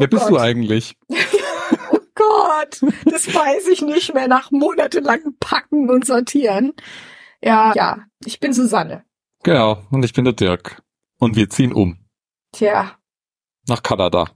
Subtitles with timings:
[0.00, 0.32] Wer bist Gott.
[0.32, 0.96] du eigentlich?
[1.92, 6.74] Oh Gott, das weiß ich nicht mehr nach monatelangem Packen und Sortieren.
[7.42, 9.04] Ja, ja, ich bin Susanne.
[9.42, 10.82] Genau, und ich bin der Dirk.
[11.18, 11.96] Und wir ziehen um.
[12.52, 12.98] Tja,
[13.68, 14.26] Nach Kanada.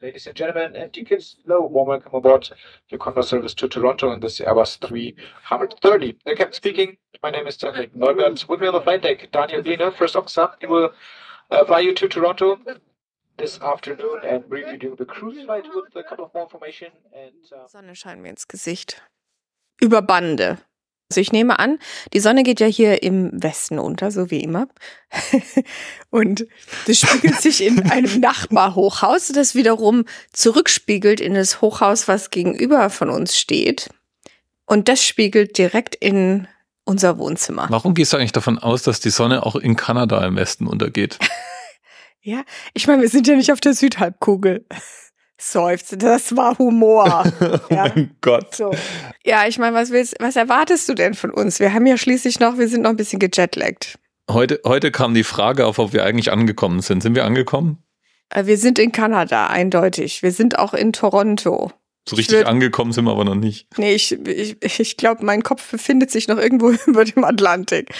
[0.00, 2.50] Ladies and gentlemen, and tickets, hello, warm welcome aboard
[2.90, 6.18] your Condor service to Toronto on this Airbus 330.
[6.26, 8.48] The captain speaking, my name is Daniel Neubert.
[8.48, 10.50] With me on the flight deck, Daniel Wiener, first officer.
[10.60, 10.90] He will
[11.50, 12.58] uh, fly you to Toronto
[13.38, 16.88] this afternoon and brief you the cruise flight with a couple of more information.
[17.14, 19.02] And uh, Sonne scheint mir ins Gesicht.
[19.80, 20.58] Über Bande.
[21.10, 21.78] Also ich nehme an,
[22.12, 24.68] die Sonne geht ja hier im Westen unter, so wie immer.
[26.10, 26.46] Und
[26.86, 33.08] das spiegelt sich in einem Nachbarhochhaus, das wiederum zurückspiegelt in das Hochhaus, was gegenüber von
[33.08, 33.88] uns steht.
[34.66, 36.46] Und das spiegelt direkt in
[36.84, 37.68] unser Wohnzimmer.
[37.70, 41.18] Warum gehst du eigentlich davon aus, dass die Sonne auch in Kanada im Westen untergeht?
[42.20, 42.42] Ja,
[42.74, 44.66] ich meine, wir sind ja nicht auf der Südhalbkugel.
[45.40, 47.24] Seufzt, das war Humor.
[47.70, 47.92] Ja.
[47.94, 48.54] mein Gott.
[48.56, 48.74] So.
[49.24, 51.60] Ja, ich meine, was willst, was erwartest du denn von uns?
[51.60, 53.98] Wir haben ja schließlich noch, wir sind noch ein bisschen gejetlaggt.
[54.30, 57.02] Heute, heute kam die Frage auf, ob wir eigentlich angekommen sind.
[57.02, 57.82] Sind wir angekommen?
[58.30, 60.22] Äh, Wir sind in Kanada, eindeutig.
[60.22, 61.72] Wir sind auch in Toronto.
[62.08, 63.68] So Ich richtig würd- angekommen sind wir aber noch nicht.
[63.78, 67.90] Nee, ich, ich, ich glaube, mein Kopf befindet sich noch irgendwo über dem Atlantik.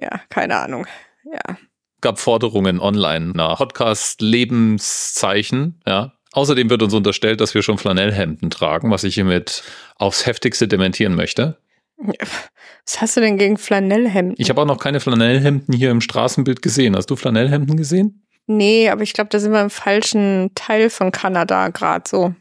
[0.00, 0.86] Ja, keine Ahnung.
[1.24, 1.56] Ja.
[2.04, 6.12] Gab Forderungen online nach Podcast-Lebenszeichen, ja.
[6.32, 9.62] Außerdem wird uns unterstellt, dass wir schon Flanellhemden tragen, was ich hiermit
[9.96, 11.56] aufs heftigste dementieren möchte.
[11.96, 14.34] Was hast du denn gegen Flanellhemden?
[14.38, 16.96] Ich habe auch noch keine Flanellhemden hier im Straßenbild gesehen.
[16.96, 18.26] Hast du Flanellhemden gesehen?
[18.46, 22.34] Nee, aber ich glaube, da sind wir im falschen Teil von Kanada gerade so.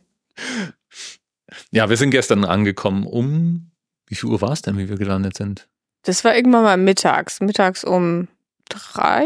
[1.72, 3.70] Ja, wir sind gestern angekommen um,
[4.08, 5.67] wie viel Uhr war es denn, wie wir gelandet sind?
[6.02, 7.39] Das war irgendwann mal mittags.
[7.39, 8.27] Mittags um
[8.69, 9.25] drei?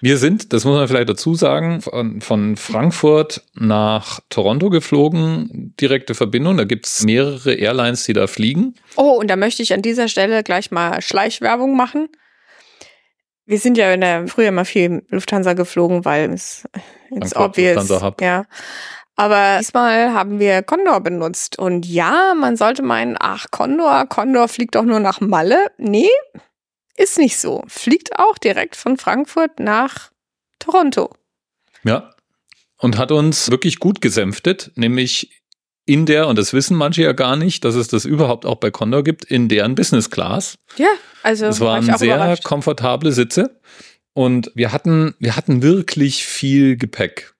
[0.00, 6.14] Wir sind, das muss man vielleicht dazu sagen, von, von Frankfurt nach Toronto geflogen, direkte
[6.14, 6.58] Verbindung.
[6.58, 8.74] Da gibt's mehrere Airlines, die da fliegen.
[8.96, 12.08] Oh, und da möchte ich an dieser Stelle gleich mal Schleichwerbung machen.
[13.46, 16.64] Wir sind ja in der früher mal viel Lufthansa geflogen, weil es
[17.10, 17.88] Frankfurt, obvious.
[18.20, 18.44] Ja.
[19.14, 21.58] Aber diesmal haben wir Condor benutzt.
[21.58, 25.70] Und ja, man sollte meinen, ach, Condor, Condor fliegt doch nur nach Malle.
[25.78, 26.10] Nee,
[26.96, 27.62] ist nicht so.
[27.68, 30.10] Fliegt auch direkt von Frankfurt nach
[30.58, 31.14] Toronto.
[31.84, 32.14] Ja.
[32.78, 35.30] Und hat uns wirklich gut gesänftet, nämlich
[35.86, 38.70] in der, und das wissen manche ja gar nicht, dass es das überhaupt auch bei
[38.70, 40.58] Condor gibt, in deren Business Class.
[40.76, 40.88] Ja,
[41.22, 42.44] also Es war waren auch sehr überrascht.
[42.44, 43.60] komfortable Sitze.
[44.12, 47.34] Und wir hatten, wir hatten wirklich viel Gepäck.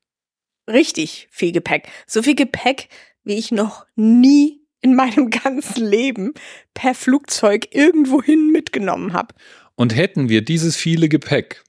[0.69, 1.89] richtig viel Gepäck.
[2.07, 2.89] So viel Gepäck,
[3.25, 6.33] wie ich noch nie in meinem ganzen Leben
[6.73, 9.35] per Flugzeug irgendwohin mitgenommen habe.
[9.75, 11.65] Und hätten wir dieses viele Gepäck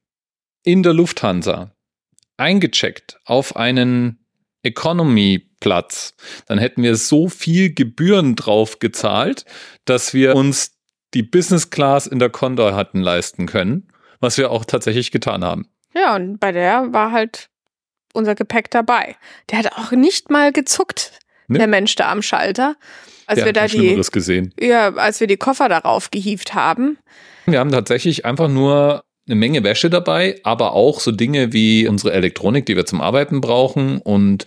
[0.63, 1.71] in der Lufthansa
[2.37, 4.19] eingecheckt auf einen
[4.61, 6.13] Economy-Platz,
[6.45, 9.45] dann hätten wir so viel Gebühren drauf gezahlt,
[9.85, 10.77] dass wir uns
[11.13, 13.87] die Business Class in der Condor hatten leisten können,
[14.19, 15.67] was wir auch tatsächlich getan haben.
[15.95, 17.49] Ja, und bei der war halt
[18.13, 19.15] unser Gepäck dabei.
[19.49, 21.59] Der hat auch nicht mal gezuckt, Ne?
[21.59, 22.75] der Mensch da am Schalter,
[23.25, 24.53] als Der wir da die, gesehen.
[24.59, 26.97] ja, als wir die Koffer darauf gehievt haben.
[27.45, 32.13] Wir haben tatsächlich einfach nur eine Menge Wäsche dabei, aber auch so Dinge wie unsere
[32.13, 34.45] Elektronik, die wir zum Arbeiten brauchen und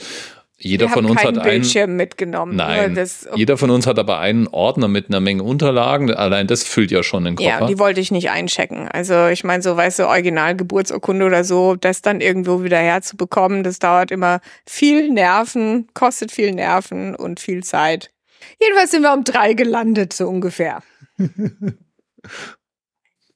[0.63, 2.55] jeder wir von haben uns hat einen Bildschirm mitgenommen.
[2.57, 6.13] Nein, das, Jeder von uns hat aber einen Ordner mit einer Menge Unterlagen.
[6.13, 7.67] Allein das füllt ja schon den Ja, Koffer.
[7.67, 8.87] die wollte ich nicht einchecken.
[8.89, 13.79] Also ich meine, so weißt du, Originalgeburtsurkunde oder so, das dann irgendwo wieder herzubekommen, das
[13.79, 18.11] dauert immer viel Nerven, kostet viel Nerven und viel Zeit.
[18.61, 20.83] Jedenfalls sind wir um drei gelandet, so ungefähr.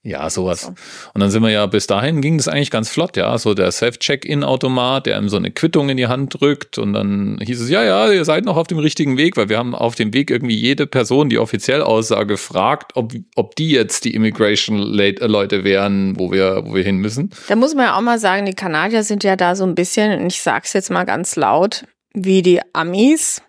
[0.07, 0.61] ja, sowas.
[0.61, 0.69] So.
[0.69, 3.37] Und dann sind wir ja, bis dahin ging das eigentlich ganz flott, ja.
[3.39, 6.77] So der Self-Check-In-Automat, der ihm so eine Quittung in die Hand drückt.
[6.77, 9.57] Und dann hieß es, ja, ja, ihr seid noch auf dem richtigen Weg, weil wir
[9.57, 14.05] haben auf dem Weg irgendwie jede Person, die offiziell aussah, gefragt, ob, ob die jetzt
[14.05, 17.31] die Immigration-Leute wären, wo wir, wo wir hin müssen.
[17.49, 20.21] Da muss man ja auch mal sagen, die Kanadier sind ja da so ein bisschen,
[20.21, 23.41] und ich sag's jetzt mal ganz laut, wie die Amis,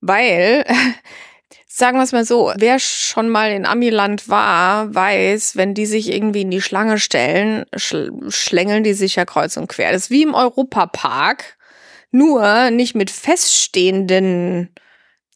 [0.00, 0.64] weil,
[1.76, 6.12] sagen wir es mal so, wer schon mal in Amiland war, weiß, wenn die sich
[6.12, 9.90] irgendwie in die Schlange stellen, schl schlängeln die sich ja kreuz und quer.
[9.92, 11.56] Das ist wie im Europapark,
[12.12, 14.70] nur nicht mit feststehenden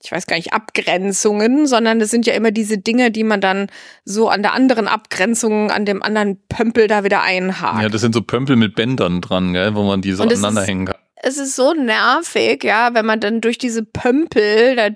[0.01, 3.67] ich weiß gar nicht, Abgrenzungen, sondern das sind ja immer diese Dinge, die man dann
[4.05, 7.83] so an der anderen Abgrenzung, an dem anderen Pömpel da wieder einhakt.
[7.83, 10.39] Ja, das sind so Pömpel mit Bändern dran, gell, wo man die so Und es
[10.39, 10.99] aneinander ist- hängen kann.
[11.17, 14.89] es ist so nervig, ja, wenn man dann durch diese Pömpel da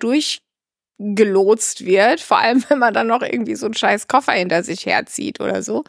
[0.99, 4.87] durchgelotst wird, vor allem wenn man dann noch irgendwie so einen scheiß Koffer hinter sich
[4.87, 5.85] herzieht oder so.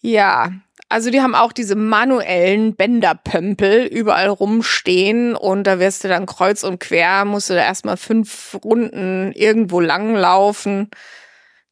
[0.00, 0.50] Ja,
[0.88, 6.64] Also die haben auch diese manuellen Bänderpömpel überall rumstehen und da wirst du dann kreuz
[6.64, 10.90] und quer, musst du da erstmal fünf Runden irgendwo langlaufen.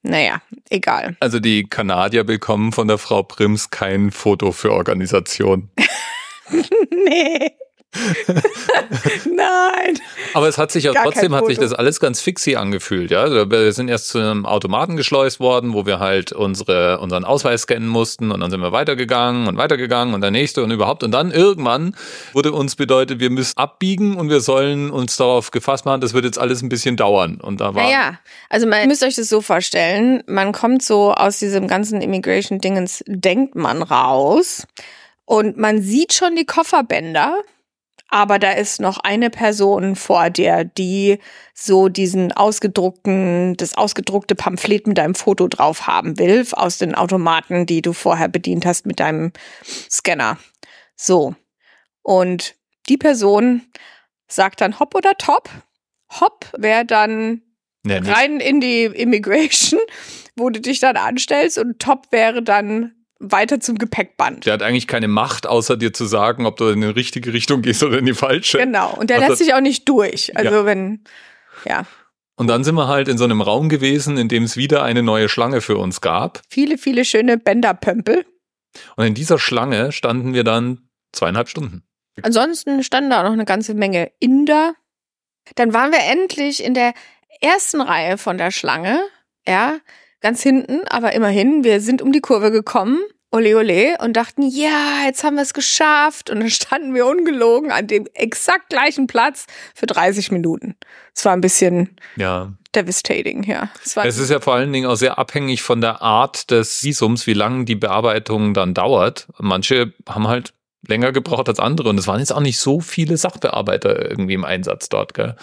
[0.03, 0.41] Naja,
[0.71, 1.17] egal.
[1.21, 5.69] Also die Kanadier bekommen von der Frau Prims kein Foto für Organisation.
[7.05, 7.51] nee.
[9.25, 9.99] Nein.
[10.35, 13.23] Aber es hat sich ja trotzdem hat sich das alles ganz fixi angefühlt, ja.
[13.23, 17.63] Also Wir sind erst zu einem Automaten geschleust worden, wo wir halt unsere, unseren Ausweis
[17.63, 21.03] scannen mussten und dann sind wir weitergegangen und weitergegangen und der nächste und überhaupt.
[21.03, 21.97] Und dann irgendwann
[22.33, 26.25] wurde uns bedeutet, wir müssen abbiegen und wir sollen uns darauf gefasst machen, das wird
[26.25, 27.41] jetzt alles ein bisschen dauern.
[27.41, 31.41] Und da war Naja, also man müsst euch das so vorstellen, man kommt so aus
[31.41, 34.67] diesem ganzen Immigration-Dingens, denkt man raus
[35.25, 37.37] und man sieht schon die Kofferbänder,
[38.11, 41.19] aber da ist noch eine Person vor dir, die
[41.55, 47.67] so diesen ausgedruckten, das ausgedruckte Pamphlet mit deinem Foto drauf haben will, aus den Automaten,
[47.67, 49.33] die du vorher bedient hast mit deinem
[49.65, 50.39] Scanner.
[50.97, 51.37] So.
[52.03, 52.57] Und
[52.89, 53.63] die Person
[54.27, 55.49] sagt dann Hopp oder Top.
[56.21, 57.43] Hopp wäre dann
[57.85, 58.07] nicht.
[58.09, 59.81] rein in die Immigration,
[60.37, 64.47] wo du dich dann anstellst und Top wäre dann weiter zum Gepäckband.
[64.47, 67.63] Der hat eigentlich keine Macht, außer dir zu sagen, ob du in die richtige Richtung
[67.63, 68.59] gehst oder in die falsche.
[68.59, 68.95] Genau.
[68.95, 70.37] Und der Also- lässt sich auch nicht durch.
[70.37, 70.65] Also Ja.
[70.65, 71.05] wenn,
[71.67, 71.87] ja,
[72.37, 75.03] Und dann sind wir halt in so einem Raum gewesen, in dem es wieder eine
[75.03, 76.41] neue Schlange für uns gab.
[76.49, 78.25] viele, viele schöne Bänderpömpel.
[78.97, 81.83] Und in dieser Schlange standen wir dann zweieinhalb Stunden.
[82.23, 84.75] Ansonsten standen da auch noch eine ganze Menge Inder.
[85.57, 86.95] Dann waren wir endlich in der
[87.43, 89.01] ersten Reihe von der Schlange.
[89.47, 89.79] Ja,
[90.21, 92.99] ganz hinten, aber immerhin, wir sind um die Kurve gekommen.
[93.33, 96.31] Ole ole und dachten, ja, jetzt haben wir es geschafft.
[96.31, 100.75] Und dann standen wir ungelogen an dem exakt gleichen Platz für 30 Minuten.
[101.15, 102.53] Es war ein bisschen Ja.
[102.75, 103.71] devastating, ja.
[103.85, 107.29] Es Es ist ja vor allen Dingen auch sehr abhängig von der Art des Visums,
[107.29, 109.29] wie lange die Bearbeitung dann dauert.
[109.39, 110.53] Manche haben halt
[110.91, 114.45] länger gebraucht als andere und es waren jetzt auch nicht so viele Sachbearbeiter irgendwie im
[114.45, 115.37] Einsatz dort, gell?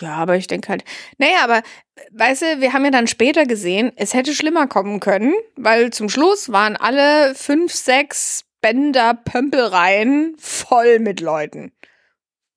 [0.00, 0.84] Ja, aber ich denke halt,
[1.16, 1.62] naja, aber
[2.12, 6.10] weißt du, wir haben ja dann später gesehen, es hätte schlimmer kommen können, weil zum
[6.10, 11.72] Schluss waren alle fünf, sechs Bänder Pömpelreihen voll mit Leuten.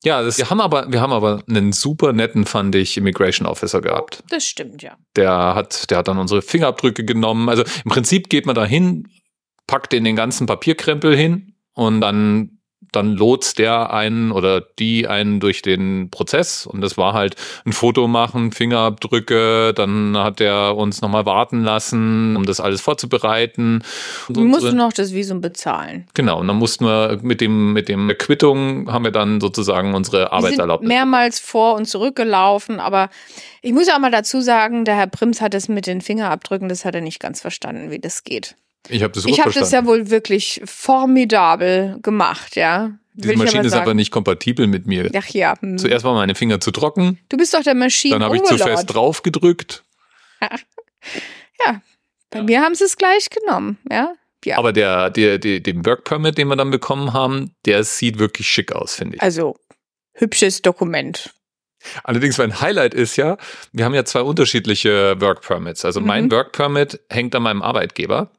[0.04, 3.82] Ja, das, wir haben aber, wir haben aber einen super netten, fand ich, Immigration Officer
[3.82, 4.24] gehabt.
[4.30, 4.98] Das stimmt, ja.
[5.16, 7.50] Der hat, der hat dann unsere Fingerabdrücke genommen.
[7.50, 9.08] Also im Prinzip geht man da hin,
[9.68, 15.40] packt in den ganzen Papierkrempel hin und dann dann lotst der einen oder die einen
[15.40, 17.36] durch den Prozess und das war halt
[17.66, 23.84] ein Foto machen, Fingerabdrücke, dann hat er uns nochmal warten lassen, um das alles vorzubereiten.
[24.28, 26.06] Und Wir mussten noch das Visum bezahlen.
[26.14, 30.34] genau, und dann mussten wir mit dem, mit dem Quittung haben wir dann sozusagen unsere
[30.34, 30.88] Arbeitserlaubnis.
[30.88, 33.10] mehrmals vor und zurückgelaufen, aber
[33.62, 36.68] ich muss ja auch mal dazu sagen, der Herr Prims hat es mit den Fingerabdrücken,
[36.68, 38.56] das hat er nicht ganz verstanden, wie das geht.
[38.90, 42.92] Ich habe das Ich habe das ja wohl wirklich formidabel gemacht, ja.
[43.14, 45.12] Diese Maschine ist aber nicht kompatibel mit mir.
[45.16, 45.60] Ach ja.
[45.60, 45.78] hm.
[45.78, 48.58] Zuerst waren meine Finger zu trocken, Du bist doch der Maschinen dann habe ich zu
[48.58, 49.84] fest drauf gedrückt.
[52.32, 54.14] Bei mir haben sie es gleich genommen, ja.
[54.44, 54.58] Ja.
[54.58, 58.48] Aber der, der, der, den Work Permit, den wir dann bekommen haben, der sieht wirklich
[58.48, 59.22] schick aus, finde ich.
[59.22, 59.56] also,
[60.14, 61.32] hübsches Dokument.
[62.04, 63.38] Allerdings mein Highlight ist ja,
[63.72, 65.84] wir haben ja zwei unterschiedliche Work Permits.
[65.86, 66.32] Also mein Mhm.
[66.32, 68.32] Work Permit hängt an meinem Arbeitgeber,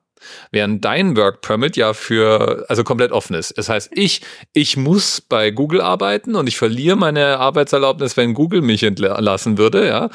[0.51, 3.57] während dein Work Permit ja für, also komplett offen ist.
[3.59, 4.23] Das heißt, ich,
[4.53, 9.87] ich muss bei Google arbeiten und ich verliere meine Arbeitserlaubnis, wenn Google mich entlassen würde,
[9.87, 10.11] ja.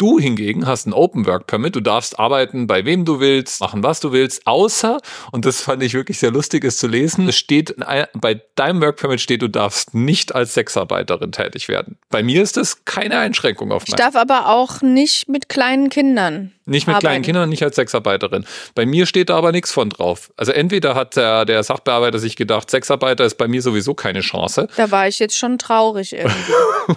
[0.00, 1.74] Du hingegen hast ein Open Work Permit.
[1.74, 5.00] Du darfst arbeiten bei wem du willst, machen was du willst, außer,
[5.32, 7.74] und das fand ich wirklich sehr lustig, es zu lesen, es steht,
[8.14, 11.98] bei deinem Work Permit steht, du darfst nicht als Sexarbeiterin tätig werden.
[12.10, 15.90] Bei mir ist das keine Einschränkung auf Ich mein darf aber auch nicht mit kleinen
[15.90, 16.52] Kindern.
[16.68, 17.22] Nicht mit kleinen arbeiten.
[17.24, 18.44] Kindern, nicht als Sexarbeiterin.
[18.74, 20.30] Bei mir steht da aber nichts von drauf.
[20.36, 24.68] Also entweder hat der, der Sachbearbeiter sich gedacht, Sexarbeiter ist bei mir sowieso keine Chance.
[24.76, 26.52] Da war ich jetzt schon traurig irgendwie.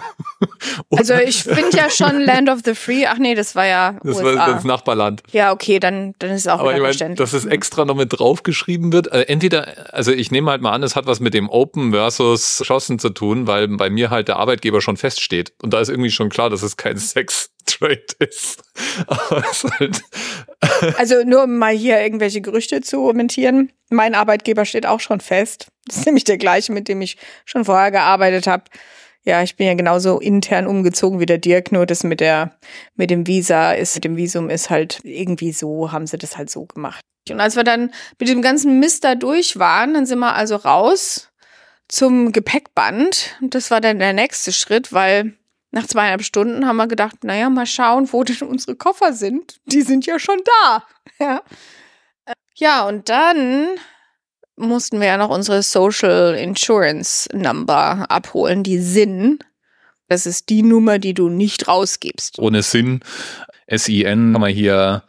[0.96, 3.06] Also ich finde ja schon Land of the Free.
[3.06, 4.36] Ach nee, das war ja das USA.
[4.36, 5.22] war das Nachbarland.
[5.32, 7.18] ja, okay, dann, dann ist es auch Aber ich verständlich.
[7.18, 9.10] dass es extra noch mit draufgeschrieben wird.
[9.10, 12.62] Also entweder, also ich nehme halt mal an, es hat was mit dem Open versus
[12.64, 15.52] Schossen zu tun, weil bei mir halt der Arbeitgeber schon feststeht.
[15.62, 17.51] Und da ist irgendwie schon klar, dass es kein Sex-Trade
[18.18, 18.56] es
[19.38, 20.02] ist halt,
[20.98, 23.72] Also nur um mal hier irgendwelche Gerüchte zu kommentieren.
[23.90, 25.66] Mein Arbeitgeber steht auch schon fest.
[25.86, 28.64] Das ist nämlich der gleiche, mit dem ich schon vorher gearbeitet habe.
[29.24, 32.58] Ja, ich bin ja genauso intern umgezogen wie der Dirk, nur das mit der,
[32.96, 36.50] mit dem Visa ist, mit dem Visum ist halt irgendwie so, haben sie das halt
[36.50, 37.00] so gemacht.
[37.30, 40.56] Und als wir dann mit dem ganzen Mist da durch waren, dann sind wir also
[40.56, 41.30] raus
[41.86, 43.36] zum Gepäckband.
[43.40, 45.34] Und das war dann der nächste Schritt, weil
[45.72, 49.58] nach zweieinhalb Stunden haben wir gedacht, naja, mal schauen, wo denn unsere Koffer sind.
[49.64, 50.84] Die sind ja schon da.
[51.18, 51.42] Ja,
[52.24, 53.68] Äh, ja und dann
[54.56, 59.38] mussten wir ja noch unsere Social Insurance Number abholen, die SIN.
[60.08, 62.38] Das ist die Nummer, die du nicht rausgibst.
[62.38, 63.00] Ohne Sinn.
[63.68, 65.04] SIN kann man hier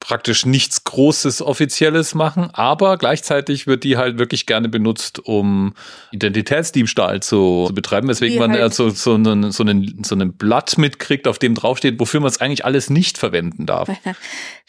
[0.00, 5.74] praktisch nichts Großes Offizielles machen, aber gleichzeitig wird die halt wirklich gerne benutzt, um
[6.12, 10.36] Identitätsdiebstahl zu, zu betreiben, weswegen Wie man halt- so, so, einen, so, einen, so einen
[10.36, 13.88] Blatt mitkriegt, auf dem draufsteht, wofür man es eigentlich alles nicht verwenden darf.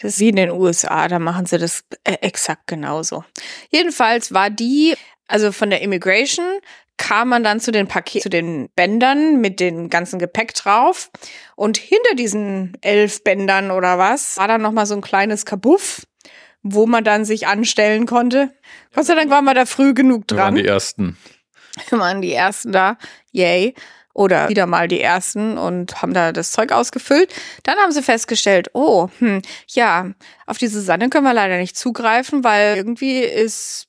[0.01, 3.23] Das ist wie in den USA, da machen sie das äh, exakt genauso.
[3.71, 4.93] Jedenfalls war die,
[5.27, 6.45] also von der Immigration
[6.97, 11.09] kam man dann zu den Paket, zu den Bändern mit dem ganzen Gepäck drauf.
[11.55, 16.05] Und hinter diesen elf Bändern oder was, war dann nochmal so ein kleines Kabuff,
[16.63, 18.53] wo man dann sich anstellen konnte.
[18.93, 20.63] Gott sei Dank waren wir da früh genug Wir waren dran.
[20.63, 21.17] die Ersten.
[21.89, 22.97] Wir waren die Ersten da.
[23.31, 23.75] Yay.
[24.13, 27.33] Oder wieder mal die Ersten und haben da das Zeug ausgefüllt.
[27.63, 30.11] Dann haben sie festgestellt, oh, hm, ja,
[30.45, 33.87] auf die Susanne können wir leider nicht zugreifen, weil irgendwie ist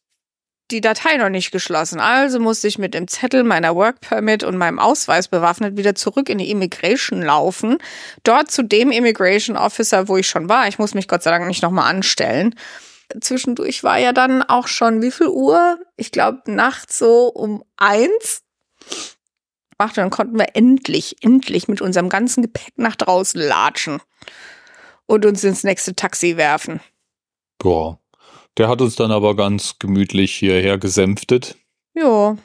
[0.71, 2.01] die Datei noch nicht geschlossen.
[2.01, 6.29] Also musste ich mit dem Zettel meiner Work Permit und meinem Ausweis bewaffnet wieder zurück
[6.29, 7.79] in die Immigration laufen.
[8.25, 10.67] Dort zu dem Immigration Officer, wo ich schon war.
[10.69, 12.55] Ich muss mich Gott sei Dank nicht nochmal anstellen.
[13.21, 15.79] Zwischendurch war ja dann auch schon, wie viel Uhr?
[15.97, 18.43] Ich glaube, nachts so um eins.
[19.79, 24.01] Ach, dann konnten wir endlich, endlich mit unserem ganzen Gepäck nach draußen latschen
[25.07, 26.81] und uns ins nächste Taxi werfen.
[27.59, 28.01] Boah.
[28.57, 31.57] Der hat uns dann aber ganz gemütlich hierher gesänftet.
[31.95, 32.37] Jo,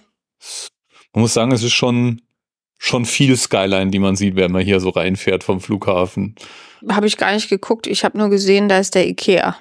[1.13, 2.21] Man muss sagen, es ist schon,
[2.77, 6.35] schon viel Skyline, die man sieht, wenn man hier so reinfährt vom Flughafen.
[6.89, 7.87] habe ich gar nicht geguckt.
[7.87, 9.57] Ich habe nur gesehen, da ist der Ikea.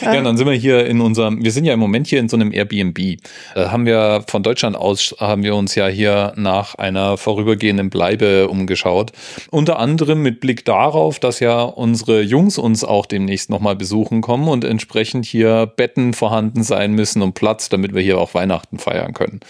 [0.00, 2.28] Ja, und dann sind wir hier in unserem, wir sind ja im Moment hier in
[2.28, 2.98] so einem Airbnb.
[2.98, 3.18] Äh,
[3.56, 9.12] haben wir von Deutschland aus, haben wir uns ja hier nach einer vorübergehenden Bleibe umgeschaut.
[9.50, 14.48] Unter anderem mit Blick darauf, dass ja unsere Jungs uns auch demnächst nochmal besuchen kommen
[14.48, 19.12] und entsprechend hier Betten vorhanden sein müssen und Platz, damit wir hier auch Weihnachten feiern
[19.12, 19.40] können.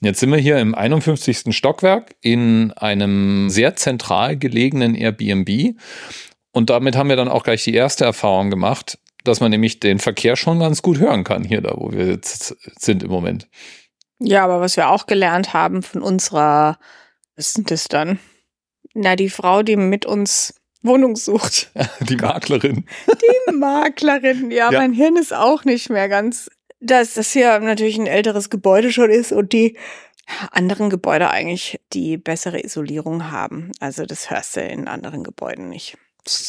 [0.00, 1.56] Jetzt sind wir hier im 51.
[1.56, 5.74] Stockwerk in einem sehr zentral gelegenen Airbnb.
[6.52, 9.98] Und damit haben wir dann auch gleich die erste Erfahrung gemacht, dass man nämlich den
[9.98, 13.48] Verkehr schon ganz gut hören kann, hier da, wo wir jetzt sind im Moment.
[14.20, 16.78] Ja, aber was wir auch gelernt haben von unserer,
[17.36, 18.18] was sind das dann?
[18.94, 21.70] Na, die Frau, die mit uns Wohnung sucht.
[22.00, 22.84] Die Maklerin.
[23.48, 24.50] Die Maklerin.
[24.50, 24.80] Ja, Ja.
[24.80, 26.48] mein Hirn ist auch nicht mehr ganz,
[26.80, 29.76] dass das hier natürlich ein älteres Gebäude schon ist und die
[30.52, 33.72] anderen Gebäude eigentlich die bessere Isolierung haben.
[33.80, 35.96] Also das hörst du in anderen Gebäuden nicht.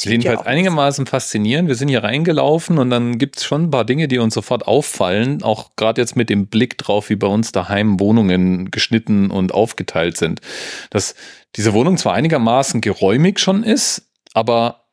[0.03, 1.67] Jedenfalls auch einigermaßen faszinierend.
[1.67, 5.43] Wir sind hier reingelaufen und dann gibt's schon ein paar Dinge, die uns sofort auffallen.
[5.43, 10.17] Auch gerade jetzt mit dem Blick drauf, wie bei uns daheim Wohnungen geschnitten und aufgeteilt
[10.17, 10.41] sind.
[10.89, 11.15] Dass
[11.55, 14.85] diese Wohnung zwar einigermaßen geräumig schon ist, aber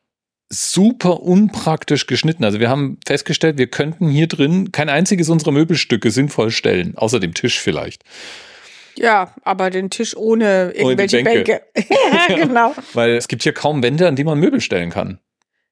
[0.49, 2.43] super unpraktisch geschnitten.
[2.43, 7.19] Also wir haben festgestellt, wir könnten hier drin kein einziges unserer Möbelstücke sinnvoll stellen, außer
[7.19, 8.03] dem Tisch vielleicht.
[8.97, 11.61] Ja, aber den Tisch ohne irgendwelche Bänke.
[11.73, 11.95] Bänke.
[12.29, 12.75] ja, genau.
[12.93, 15.19] Weil es gibt hier kaum Wände, an die man Möbel stellen kann.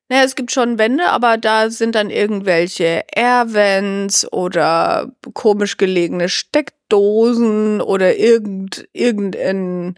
[0.07, 7.81] Naja, es gibt schon Wände, aber da sind dann irgendwelche Airvents oder komisch gelegene Steckdosen
[7.81, 9.97] oder irgend, irgendein,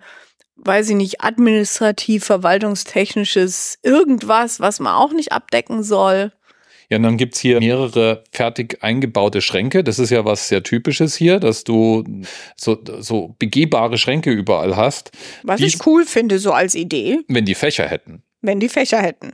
[0.55, 6.31] weiß ich nicht, administrativ, verwaltungstechnisches irgendwas, was man auch nicht abdecken soll.
[6.89, 9.83] Ja, und dann gibt's hier mehrere fertig eingebaute Schränke.
[9.83, 12.03] Das ist ja was sehr Typisches hier, dass du
[12.55, 15.11] so, so begehbare Schränke überall hast,
[15.43, 18.23] Was Dies- ich cool finde, so als Idee, wenn die Fächer hätten.
[18.41, 19.33] wenn die Fächer hätten.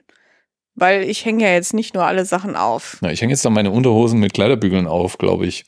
[0.76, 2.98] Weil ich hänge ja jetzt nicht nur alle Sachen auf.
[3.02, 5.66] Na, ich hänge jetzt dann meine Unterhosen mit Kleiderbügeln auf, glaube ich.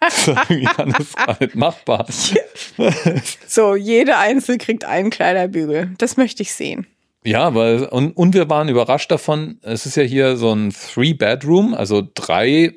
[0.00, 2.06] das ist nicht machbar.
[3.46, 5.94] So, jede Einzel kriegt einen Kleiderbügel.
[5.96, 6.86] Das möchte ich sehen.
[7.26, 11.72] Ja, weil, und, und wir waren überrascht davon, es ist ja hier so ein Three-Bedroom,
[11.72, 12.74] also drei,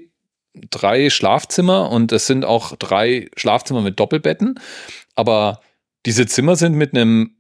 [0.69, 4.59] drei Schlafzimmer und es sind auch drei Schlafzimmer mit Doppelbetten.
[5.15, 5.59] Aber
[6.05, 7.36] diese Zimmer sind mit einem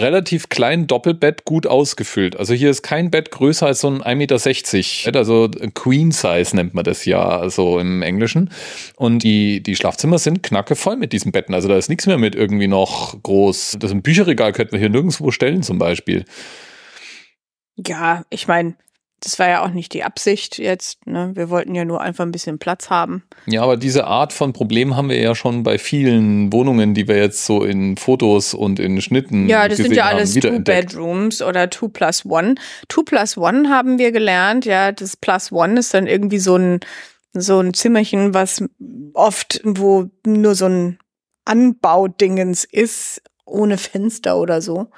[0.00, 2.36] relativ kleinen Doppelbett gut ausgefüllt.
[2.36, 5.18] Also hier ist kein Bett größer als so ein 1,60 Meter.
[5.18, 8.50] Also Queen Size nennt man das ja, also im Englischen.
[8.96, 11.54] Und die, die Schlafzimmer sind knackevoll mit diesen Betten.
[11.54, 13.76] Also da ist nichts mehr mit irgendwie noch groß.
[13.78, 16.24] Das ein Bücherregal könnten wir hier nirgendwo stellen zum Beispiel.
[17.76, 18.74] Ja, ich meine,
[19.20, 21.06] das war ja auch nicht die Absicht jetzt.
[21.06, 21.32] Ne?
[21.34, 23.22] Wir wollten ja nur einfach ein bisschen Platz haben.
[23.46, 27.18] Ja, aber diese Art von Problem haben wir ja schon bei vielen Wohnungen, die wir
[27.18, 30.34] jetzt so in Fotos und in Schnitten Ja, das sind ja haben, alles.
[30.34, 32.54] Two-Bedrooms oder Two plus One.
[32.88, 34.64] Two plus One haben wir gelernt.
[34.64, 36.80] Ja, das Plus One ist dann irgendwie so ein,
[37.34, 38.64] so ein Zimmerchen, was
[39.12, 40.98] oft, wo nur so ein
[41.44, 44.88] Anbaudingens ist, ohne Fenster oder so.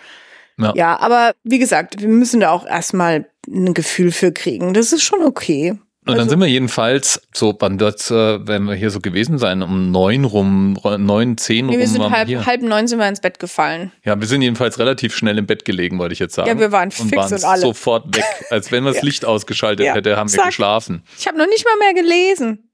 [0.59, 0.73] Ja.
[0.77, 4.75] ja, aber wie gesagt, wir müssen da auch erstmal ein Gefühl für kriegen.
[4.75, 5.71] Das ist schon okay.
[6.05, 9.39] Und dann Also- sind wir jedenfalls so, wann wird's, äh, wenn wir hier so gewesen
[9.39, 12.89] sein, um neun rum, neun, zehn Nee, rum wir sind waren wir halb, halb neun
[12.89, 13.93] sind wir ins Bett gefallen.
[14.05, 16.49] Ja, wir sind jedenfalls relativ schnell im Bett gelegen, wollte ich jetzt sagen.
[16.49, 17.61] Ja, wir waren und fix waren und alle.
[17.61, 18.25] sofort weg.
[18.51, 19.07] Als wenn man das Ja.
[19.07, 19.95] Licht ausgeschaltet Ja.
[19.95, 20.47] hätte, haben wir Zack.
[20.47, 21.05] geschlafen.
[21.19, 22.69] Ich habe noch nicht mal mehr gelesen.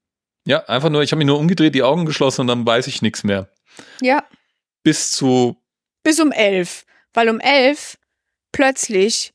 [0.47, 3.03] Ja, einfach nur, ich habe mich nur umgedreht, die Augen geschlossen und dann weiß ich
[3.03, 3.51] nichts mehr.
[4.01, 4.25] Ja,
[4.83, 5.57] Bis zu,
[6.03, 6.87] bis um elf.
[7.13, 7.99] Weil um elf
[8.53, 9.35] plötzlich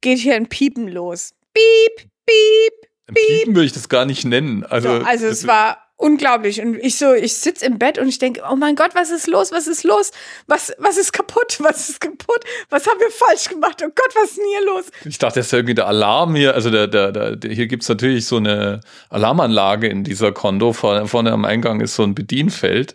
[0.00, 1.32] geht hier ein Piepen los.
[1.54, 2.90] Piep, piep.
[3.14, 4.64] Piepen würde ich das gar nicht nennen.
[4.64, 6.60] Also, Also, also es war unglaublich.
[6.60, 9.26] Und ich so, ich sitz im Bett und ich denke, oh mein Gott, was ist
[9.26, 9.52] los?
[9.52, 10.10] Was ist los?
[10.46, 11.58] Was, was ist kaputt?
[11.60, 12.40] Was ist kaputt?
[12.70, 13.82] Was haben wir falsch gemacht?
[13.84, 14.84] Oh Gott, was ist denn hier los?
[15.04, 16.54] Ich dachte, das ist irgendwie der Alarm hier.
[16.54, 18.80] Also der, der, der, der hier gibt's natürlich so eine
[19.10, 20.72] Alarmanlage in dieser Kondo.
[20.72, 22.94] Vorne, vorne am Eingang ist so ein Bedienfeld.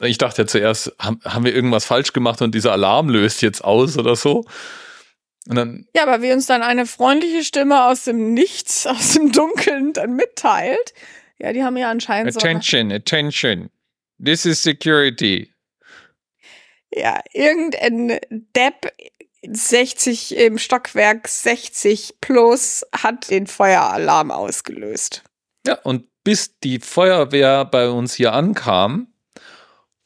[0.00, 3.62] Ich dachte ja zuerst, haben, haben wir irgendwas falsch gemacht und dieser Alarm löst jetzt
[3.62, 4.44] aus oder so.
[5.48, 9.32] Und dann, Ja, aber wie uns dann eine freundliche Stimme aus dem Nichts, aus dem
[9.32, 10.94] Dunkeln dann mitteilt.
[11.38, 12.38] Ja, die haben ja anscheinend so.
[12.38, 13.70] attention, attention.
[14.22, 15.52] This is security.
[16.92, 18.90] Ja, irgendein Depp
[19.46, 25.22] 60 im Stockwerk 60 plus hat den Feueralarm ausgelöst.
[25.66, 29.12] Ja, und bis die Feuerwehr bei uns hier ankam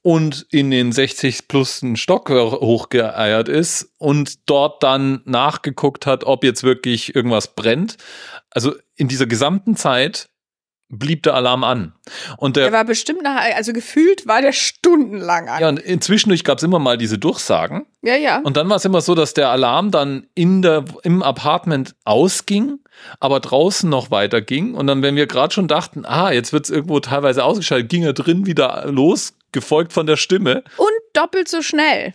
[0.03, 6.63] und in den 60 plus Stock hochgeeiert ist und dort dann nachgeguckt hat, ob jetzt
[6.63, 7.97] wirklich irgendwas brennt.
[8.51, 10.31] Also in dieser gesamten Zeit
[10.91, 11.93] blieb der Alarm an.
[12.37, 15.61] Und der, Der war bestimmt nach, also gefühlt war der stundenlang an.
[15.61, 17.87] ja, und inzwischen gab es immer mal diese Durchsagen.
[18.03, 18.41] Ja, ja.
[18.41, 22.81] Und dann war es immer so, dass der Alarm dann in der, im Apartment ausging,
[23.21, 24.75] aber draußen noch weiterging.
[24.75, 28.03] Und dann, wenn wir gerade schon dachten, ah, jetzt wird es irgendwo teilweise ausgeschaltet, ging
[28.03, 30.63] er drin wieder los, gefolgt von der Stimme.
[30.77, 32.15] Und doppelt so schnell.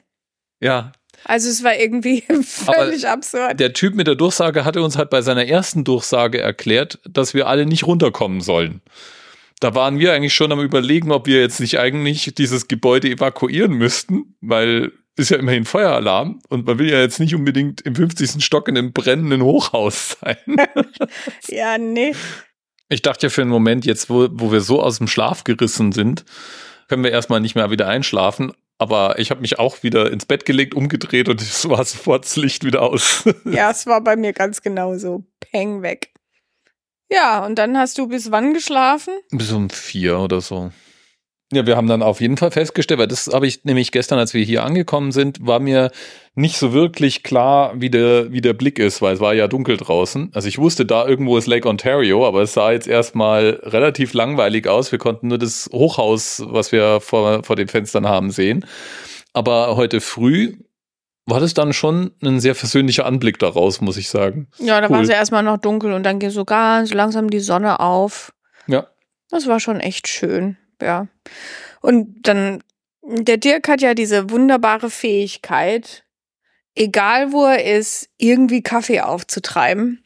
[0.62, 0.94] Ja,
[1.25, 3.60] Also es war irgendwie völlig absurd.
[3.60, 7.48] der Typ mit der Durchsage hatte uns halt bei seiner ersten Durchsage erklärt, dass wir
[7.48, 8.82] alle nicht runterkommen sollen.
[9.60, 13.74] Da waren wir eigentlich schon am überlegen, ob wir jetzt nicht eigentlich dieses Gebäude evakuieren
[13.74, 18.44] müssten, weil ist ja immerhin Feueralarm und man will ja jetzt nicht unbedingt im 50.
[18.44, 20.38] Stock in einem brennenden Hochhaus sein.
[21.48, 22.14] Ja, nee.
[22.90, 25.92] Ich dachte ja für einen Moment, jetzt wo, wo wir so aus dem Schlaf gerissen
[25.94, 26.25] sind,
[26.87, 28.53] können wir erstmal nicht mehr wieder einschlafen.
[28.77, 32.35] Aber ich habe mich auch wieder ins Bett gelegt, umgedreht und es war sofort das
[32.35, 33.24] Licht wieder aus.
[33.45, 35.24] Ja, es war bei mir ganz genauso.
[35.39, 36.11] Peng weg.
[37.09, 39.13] Ja, und dann hast du bis wann geschlafen?
[39.31, 40.71] Bis um vier oder so.
[41.53, 44.34] Ja, wir haben dann auf jeden Fall festgestellt, weil das habe ich nämlich gestern, als
[44.34, 45.92] wir hier angekommen sind, war mir
[46.34, 49.77] nicht so wirklich klar, wie der, wie der Blick ist, weil es war ja dunkel
[49.77, 50.31] draußen.
[50.34, 54.68] Also ich wusste, da irgendwo ist Lake Ontario, aber es sah jetzt erstmal relativ langweilig
[54.68, 54.92] aus.
[54.92, 58.66] Wir konnten nur das Hochhaus, was wir vor, vor den Fenstern haben, sehen.
[59.34, 60.58] Aber heute früh
[61.27, 64.48] war das dann schon ein sehr versöhnlicher Anblick daraus, muss ich sagen.
[64.58, 64.94] Ja, da Cool.
[64.96, 68.34] war es ja erstmal noch dunkel und dann ging so ganz langsam die Sonne auf.
[68.68, 68.88] Ja.
[69.29, 71.07] Das war schon echt schön, ja.
[71.81, 72.64] Und dann,
[73.01, 76.03] der Dirk hat ja diese wunderbare Fähigkeit,
[76.75, 80.03] egal wo er ist, irgendwie Kaffee aufzutreiben.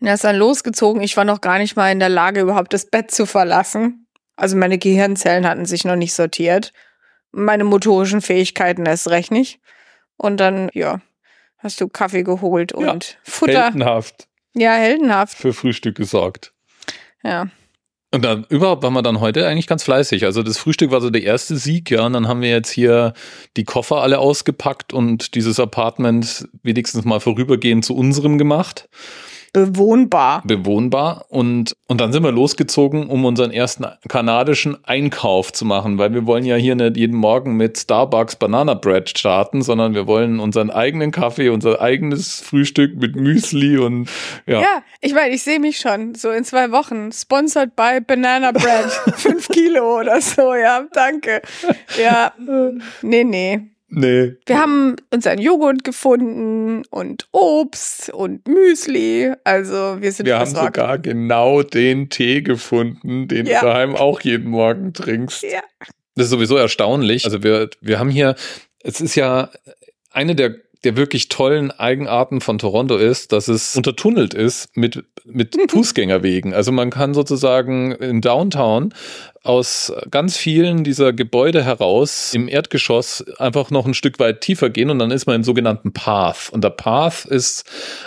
[0.00, 1.02] Und er ist dann losgezogen.
[1.02, 4.06] Ich war noch gar nicht mal in der Lage, überhaupt das Bett zu verlassen.
[4.36, 6.72] Also meine Gehirnzellen hatten sich noch nicht sortiert.
[7.30, 9.60] Meine motorischen Fähigkeiten erst recht nicht.
[10.16, 11.00] Und dann, ja,
[11.58, 13.64] hast du Kaffee geholt und Ja, Futter.
[13.64, 15.36] Heldenhaft Ja, heldenhaft.
[15.38, 16.52] für Frühstück gesorgt.
[17.22, 17.46] Ja.
[18.14, 20.24] Und dann überhaupt waren wir dann heute eigentlich ganz fleißig.
[20.24, 22.06] Also das Frühstück war so der erste Sieg, ja.
[22.06, 23.12] Und dann haben wir jetzt hier
[23.56, 28.88] die Koffer alle ausgepackt und dieses Apartment wenigstens mal vorübergehend zu unserem gemacht.
[29.54, 30.42] Bewohnbar.
[30.44, 31.26] Bewohnbar.
[31.28, 36.26] Und, und dann sind wir losgezogen, um unseren ersten kanadischen Einkauf zu machen, weil wir
[36.26, 40.70] wollen ja hier nicht jeden Morgen mit Starbucks Banana Bread starten, sondern wir wollen unseren
[40.70, 44.08] eigenen Kaffee, unser eigenes Frühstück mit Müsli und
[44.44, 44.60] ja.
[44.60, 47.12] Ja, ich meine, ich sehe mich schon so in zwei Wochen.
[47.12, 48.90] Sponsored by Banana Bread.
[49.14, 51.42] Fünf Kilo oder so, ja, danke.
[51.96, 52.32] Ja,
[53.02, 53.60] nee, nee.
[53.96, 54.34] Nee.
[54.46, 59.32] Wir haben unseren Joghurt gefunden und Obst und Müsli.
[59.44, 60.76] Also wir sind Wir haben versorgt.
[60.76, 63.60] sogar genau den Tee gefunden, den Ja.
[63.60, 65.42] du daheim auch jeden Morgen trinkst.
[65.44, 65.60] Ja.
[66.16, 67.24] Das ist sowieso erstaunlich.
[67.24, 68.34] Also wir, wir haben hier,
[68.82, 69.50] es ist ja
[70.10, 70.54] eine der,
[70.84, 76.52] der wirklich tollen Eigenarten von Toronto ist, dass es untertunnelt ist mit, mit Fußgängerwegen.
[76.52, 78.92] Also man kann sozusagen in Downtown
[79.44, 84.88] aus ganz vielen dieser Gebäude heraus im Erdgeschoss einfach noch ein Stück weit tiefer gehen
[84.88, 86.48] und dann ist man im sogenannten Path.
[86.50, 87.64] Und der Path ist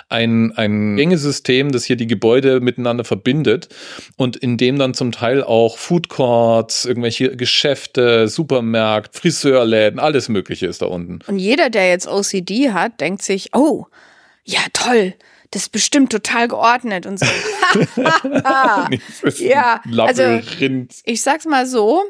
[0.09, 3.69] ein, ein Gängesystem, das hier die Gebäude miteinander verbindet
[4.17, 10.65] und in dem dann zum Teil auch Food Courts, irgendwelche Geschäfte, Supermärkte, Friseurläden, alles Mögliche
[10.65, 11.19] ist da unten.
[11.27, 13.85] Und jeder, der jetzt OCD hat, denkt sich, oh,
[14.43, 15.13] ja toll,
[15.51, 17.25] das ist bestimmt total geordnet und so.
[19.39, 20.41] Ja, also-.
[21.05, 22.03] Ich sag's mal so,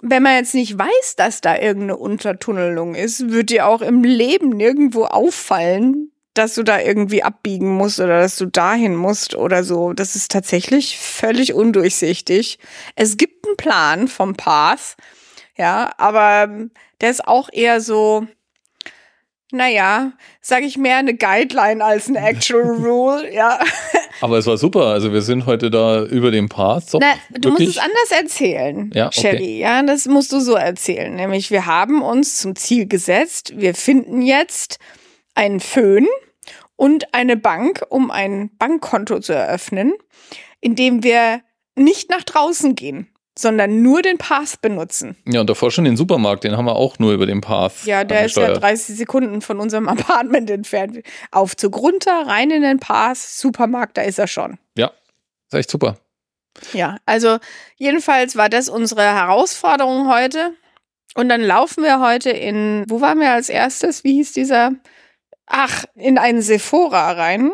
[0.00, 4.50] wenn man jetzt nicht weiß, dass da irgendeine Untertunnelung ist, wird dir auch im Leben
[4.50, 9.92] nirgendwo auffallen, dass du da irgendwie abbiegen musst oder dass du dahin musst oder so.
[9.94, 12.58] Das ist tatsächlich völlig undurchsichtig.
[12.94, 14.96] Es gibt einen Plan vom Path,
[15.56, 16.68] ja, aber
[17.00, 18.26] der ist auch eher so,
[19.56, 23.58] naja, sag ich mehr eine Guideline als ein Actual Rule, ja.
[24.20, 24.86] Aber es war super.
[24.86, 26.90] Also wir sind heute da über den Path.
[26.90, 27.76] So, Na, du musst wirklich.
[27.76, 29.20] es anders erzählen, Ja, okay.
[29.20, 29.58] Sherry.
[29.58, 31.14] Ja, das musst du so erzählen.
[31.14, 34.78] Nämlich, wir haben uns zum Ziel gesetzt, wir finden jetzt
[35.34, 36.06] einen Föhn
[36.76, 39.94] und eine Bank, um ein Bankkonto zu eröffnen,
[40.60, 41.40] indem wir
[41.74, 45.16] nicht nach draußen gehen, sondern nur den Pass benutzen.
[45.26, 47.84] Ja, und davor schon den Supermarkt, den haben wir auch nur über den Path.
[47.84, 48.62] Ja, der ist ja angesteuert.
[48.62, 51.02] 30 Sekunden von unserem Apartment entfernt.
[51.30, 54.58] Aufzug runter, rein in den Pass, Supermarkt, da ist er schon.
[54.76, 54.90] Ja,
[55.48, 55.98] ist echt super.
[56.72, 57.38] Ja, also
[57.76, 60.52] jedenfalls war das unsere Herausforderung heute.
[61.14, 64.04] Und dann laufen wir heute in, wo waren wir als erstes?
[64.04, 64.72] Wie hieß dieser?
[65.46, 67.52] Ach, in einen Sephora rein.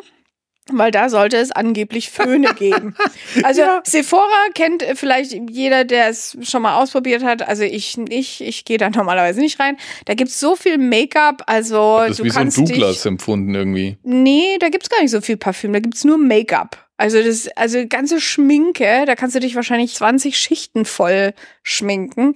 [0.70, 2.94] Weil da sollte es angeblich Föhne geben.
[3.42, 3.83] Also Ja.
[3.85, 7.42] Sephora kennt vielleicht jeder, der es schon mal ausprobiert hat.
[7.46, 9.77] Also ich nicht, ich gehe da normalerweise nicht rein.
[10.05, 13.07] Da gibt's so viel Make-up, also Das ist du wie so ein kannst Douglas dich
[13.07, 13.98] empfunden irgendwie.
[14.05, 16.79] Nee, da gibt's gar nicht so viel Parfüm, da gibt's nur Make-up.
[16.96, 22.35] Also das, also ganze Schminke, da kannst du dich wahrscheinlich 20 Schichten voll schminken.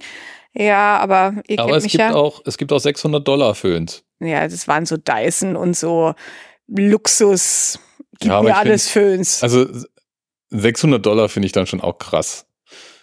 [0.53, 2.13] Ja, aber ihr Aber kennt es mich gibt ja.
[2.13, 4.03] auch, es gibt auch 600 Dollar Föhns.
[4.19, 6.15] Ja, das waren so Dyson und so
[6.67, 7.79] Luxus,
[8.19, 9.43] gib Ja, mir alles Föhns.
[9.43, 9.67] Also
[10.49, 12.45] 600 Dollar finde ich dann schon auch krass.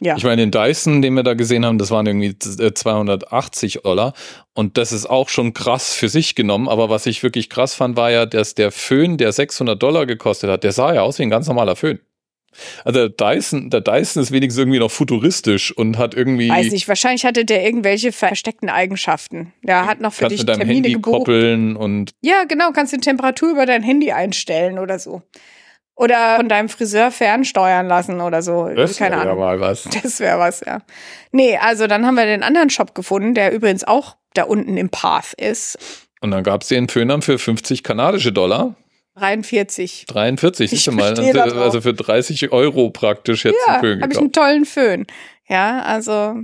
[0.00, 0.16] ja.
[0.16, 4.14] Ich meine, den Dyson, den wir da gesehen haben, das waren irgendwie äh, 280 Dollar.
[4.54, 6.68] Und das ist auch schon krass für sich genommen.
[6.68, 10.50] Aber was ich wirklich krass fand, war ja, dass der Föhn, der 600 Dollar gekostet
[10.50, 12.00] hat, der sah ja aus wie ein ganz normaler Föhn.
[12.84, 16.48] Also der Dyson, der Dyson ist wenigstens irgendwie noch futuristisch und hat irgendwie.
[16.48, 19.52] Weiß nicht, wahrscheinlich hatte der irgendwelche versteckten Eigenschaften.
[19.62, 21.18] Der hat noch für dich Termine Handy gebucht.
[21.18, 25.22] koppeln und Ja, genau, kannst die Temperatur über dein Handy einstellen oder so.
[25.96, 28.68] Oder von deinem Friseur fernsteuern lassen oder so.
[28.68, 29.38] das Keine wäre Ahnung.
[29.38, 29.84] mal was.
[30.02, 30.80] Das wäre was, ja.
[31.30, 34.88] Nee, also dann haben wir den anderen Shop gefunden, der übrigens auch da unten im
[34.88, 35.78] Path ist.
[36.20, 38.74] Und dann gab es den Föhn für 50 kanadische Dollar.
[39.16, 40.06] 43.
[40.06, 41.14] 43, Ich siehst du mal.
[41.14, 44.22] da Also, für 30 Euro praktisch jetzt Ja, einen Föhn habe ich gekauft.
[44.22, 45.06] einen tollen Föhn.
[45.48, 46.34] Ja, also,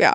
[0.00, 0.14] ja.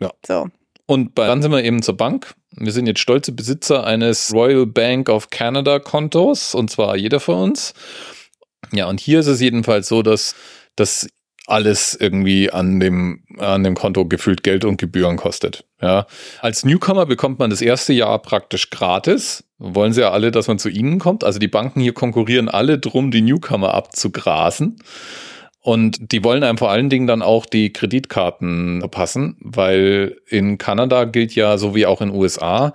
[0.00, 0.12] Ja.
[0.26, 0.48] So.
[0.86, 2.34] Und bei, dann sind wir eben zur Bank.
[2.52, 7.36] Wir sind jetzt stolze Besitzer eines Royal Bank of Canada Kontos und zwar jeder von
[7.50, 7.74] uns.
[8.72, 10.34] Ja, und hier ist es jedenfalls so, dass
[10.76, 11.08] das
[11.48, 15.64] alles irgendwie an dem, an dem Konto gefühlt Geld und Gebühren kostet.
[15.80, 16.06] Ja.
[16.40, 19.44] Als Newcomer bekommt man das erste Jahr praktisch gratis.
[19.58, 21.24] Wollen sie ja alle, dass man zu ihnen kommt.
[21.24, 24.76] Also die Banken hier konkurrieren alle drum, die Newcomer abzugrasen.
[25.60, 31.04] Und die wollen einem vor allen Dingen dann auch die Kreditkarten verpassen, weil in Kanada
[31.04, 32.72] gilt ja, so wie auch in USA,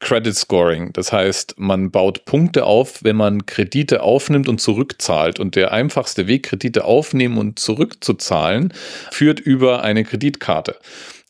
[0.00, 0.92] Credit Scoring.
[0.92, 5.40] Das heißt, man baut Punkte auf, wenn man Kredite aufnimmt und zurückzahlt.
[5.40, 8.72] Und der einfachste Weg, Kredite aufnehmen und zurückzuzahlen,
[9.10, 10.76] führt über eine Kreditkarte.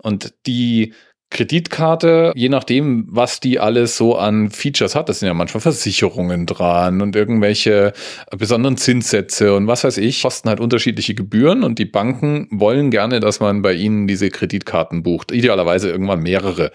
[0.02, 0.94] Und die
[1.30, 6.46] Kreditkarte, je nachdem, was die alles so an Features hat, das sind ja manchmal Versicherungen
[6.46, 7.92] dran und irgendwelche
[8.30, 13.18] besonderen Zinssätze und was weiß ich, kosten halt unterschiedliche Gebühren und die Banken wollen gerne,
[13.18, 15.32] dass man bei ihnen diese Kreditkarten bucht.
[15.32, 16.70] Idealerweise irgendwann mehrere.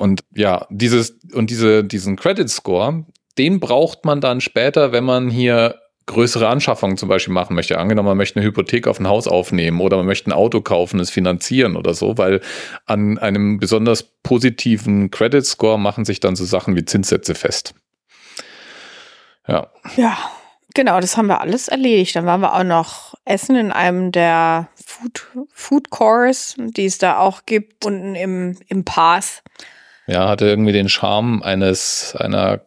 [0.00, 3.04] Und ja, dieses und diese, diesen Credit Score,
[3.36, 5.74] den braucht man dann später, wenn man hier
[6.06, 7.76] größere Anschaffungen zum Beispiel machen möchte.
[7.76, 11.00] Angenommen, man möchte eine Hypothek auf ein Haus aufnehmen oder man möchte ein Auto kaufen,
[11.00, 12.40] es finanzieren oder so, weil
[12.86, 17.74] an einem besonders positiven Credit Score machen sich dann so Sachen wie Zinssätze fest.
[19.46, 20.16] Ja, Ja,
[20.74, 22.16] genau, das haben wir alles erledigt.
[22.16, 27.18] Dann waren wir auch noch essen in einem der Food, Food Course, die es da
[27.18, 29.42] auch gibt, unten im, im Path.
[30.10, 32.60] Ja, hatte irgendwie den Charme eines einer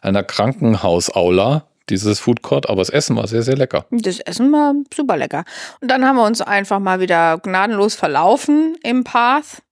[0.00, 3.84] einer Krankenhausaula, dieses Food Court, aber das Essen war sehr sehr lecker.
[3.90, 5.44] Das Essen war super lecker.
[5.80, 9.62] Und dann haben wir uns einfach mal wieder gnadenlos verlaufen im Path,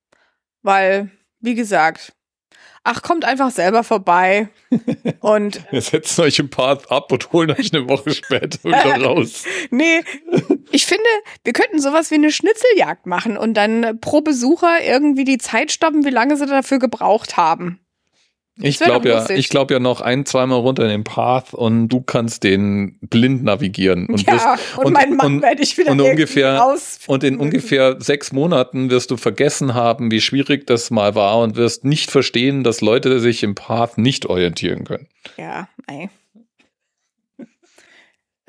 [0.62, 1.10] weil,
[1.40, 2.12] wie gesagt,
[2.84, 4.48] ach, kommt einfach selber vorbei.
[5.20, 9.44] Und Wir setzen euch im Path ab und holen euch eine Woche später wieder raus.
[9.70, 10.00] nee,
[10.70, 11.04] ich finde,
[11.44, 16.04] wir könnten sowas wie eine Schnitzeljagd machen und dann pro Besucher irgendwie die Zeit stoppen,
[16.04, 17.80] wie lange sie dafür gebraucht haben.
[18.62, 19.38] Ich glaube ja, lustig.
[19.38, 23.44] ich glaube ja noch ein, zweimal runter in den Path und du kannst den blind
[23.44, 24.06] navigieren.
[24.06, 27.96] Und ja, wirst- und, mein Mann und, werde ich wieder und ungefähr- und in ungefähr
[28.00, 32.64] sechs Monaten wirst du vergessen haben, wie schwierig das mal war und wirst nicht verstehen,
[32.64, 35.08] dass Leute sich im Path nicht orientieren können.
[35.36, 36.08] Ja, ey.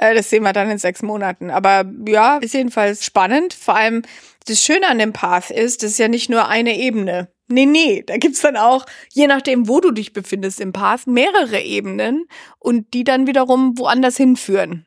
[0.01, 1.51] Äh, das sehen wir dann in sechs Monaten.
[1.51, 3.53] Aber ja, ist jedenfalls spannend.
[3.53, 4.01] Vor allem
[4.47, 7.29] das Schöne an dem Path ist, das ist ja nicht nur eine Ebene.
[7.51, 11.61] Nee, nee, da gibt's dann auch, je nachdem, wo du dich befindest im Path, mehrere
[11.61, 12.25] Ebenen
[12.59, 14.85] und die dann wiederum woanders hinführen.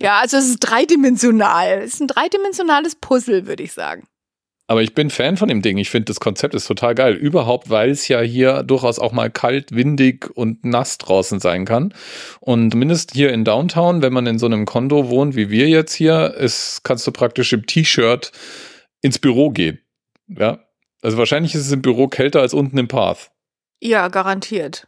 [0.00, 1.80] Ja, also es ist dreidimensional.
[1.82, 4.06] Es ist ein dreidimensionales Puzzle, würde ich sagen.
[4.66, 5.76] Aber ich bin Fan von dem Ding.
[5.76, 7.14] Ich finde, das Konzept ist total geil.
[7.14, 11.92] Überhaupt, weil es ja hier durchaus auch mal kalt, windig und nass draußen sein kann.
[12.40, 15.92] Und zumindest hier in Downtown, wenn man in so einem Kondo wohnt, wie wir jetzt
[15.92, 18.32] hier, ist, kannst du praktisch im T-Shirt
[19.02, 19.78] ins Büro gehen.
[20.28, 20.60] Ja.
[21.02, 23.30] Also wahrscheinlich ist es im Büro kälter als unten im Path.
[23.80, 24.86] Ja, garantiert.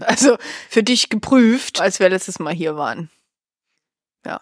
[0.00, 0.36] Also
[0.68, 3.10] für dich geprüft, als wir letztes Mal hier waren.
[4.26, 4.40] Ja.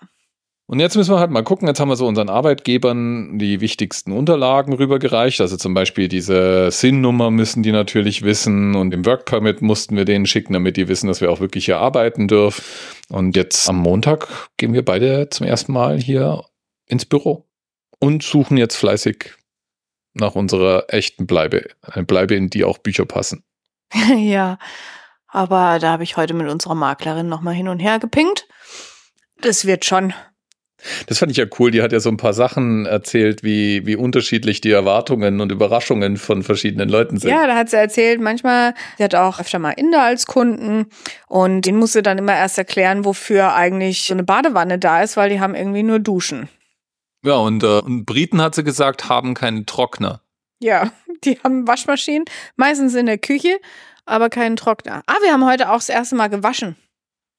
[0.66, 1.68] Und jetzt müssen wir halt mal gucken.
[1.68, 5.40] Jetzt haben wir so unseren Arbeitgebern die wichtigsten Unterlagen rübergereicht.
[5.42, 10.06] Also zum Beispiel diese SIN-Nummer müssen die natürlich wissen und im Work Permit mussten wir
[10.06, 12.64] denen schicken, damit die wissen, dass wir auch wirklich hier arbeiten dürfen.
[13.10, 16.44] Und jetzt am Montag gehen wir beide zum ersten Mal hier
[16.86, 17.46] ins Büro
[17.98, 19.34] und suchen jetzt fleißig
[20.14, 21.66] nach unserer echten Bleibe.
[21.82, 23.44] Eine Bleibe, in die auch Bücher passen.
[24.16, 24.58] ja,
[25.28, 28.46] aber da habe ich heute mit unserer Maklerin nochmal hin und her gepinkt.
[29.40, 30.12] Das wird schon.
[31.06, 31.70] Das fand ich ja cool.
[31.70, 36.16] Die hat ja so ein paar Sachen erzählt, wie, wie unterschiedlich die Erwartungen und Überraschungen
[36.16, 37.30] von verschiedenen Leuten sind.
[37.30, 40.86] Ja, da hat sie erzählt, manchmal, sie hat auch öfter mal Inder als Kunden
[41.28, 45.30] und den musste dann immer erst erklären, wofür eigentlich so eine Badewanne da ist, weil
[45.30, 46.48] die haben irgendwie nur Duschen.
[47.24, 50.20] Ja, und, äh, und Briten, hat sie gesagt, haben keinen Trockner.
[50.60, 50.92] Ja,
[51.24, 52.24] die haben Waschmaschinen,
[52.56, 53.60] meistens in der Küche,
[54.04, 55.02] aber keinen Trockner.
[55.06, 56.76] Ah, wir haben heute auch das erste Mal gewaschen.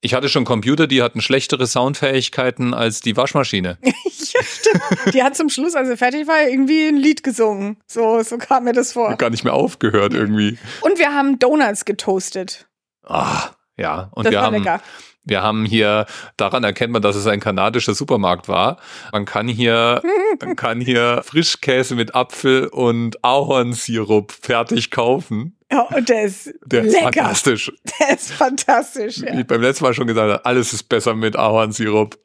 [0.06, 3.78] Ich hatte schon Computer, die hatten schlechtere Soundfähigkeiten als die Waschmaschine.
[3.84, 5.14] ja, stimmt.
[5.14, 7.78] Die hat zum Schluss, als sie fertig war, irgendwie ein Lied gesungen.
[7.88, 9.16] So, so kam mir das vor.
[9.16, 10.58] Gar nicht mehr aufgehört irgendwie.
[10.82, 12.68] Und wir haben Donuts getoastet.
[13.06, 14.10] Ah, ja.
[14.14, 14.82] Und das wir haben, lecker.
[15.26, 16.06] Wir haben hier,
[16.38, 18.78] daran erkennt man, dass es ein kanadischer Supermarkt war.
[19.12, 20.02] Man kann hier,
[20.42, 25.58] man kann hier Frischkäse mit Apfel und Ahornsirup fertig kaufen.
[25.72, 26.98] Ja, und der ist, der lecker.
[26.98, 27.72] ist fantastisch.
[28.00, 29.18] Der ist fantastisch.
[29.18, 29.34] Ja.
[29.34, 32.20] Wie ich beim letzten Mal schon gesagt habe, alles ist besser mit Ahornsirup.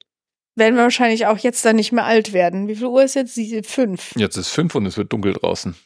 [0.56, 2.66] Werden wir wahrscheinlich auch jetzt dann nicht mehr alt werden.
[2.66, 3.38] Wie viel Uhr ist jetzt?
[3.64, 4.12] Fünf.
[4.16, 5.76] Jetzt ist fünf und es wird dunkel draußen.